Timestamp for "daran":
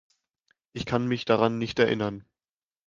1.25-1.59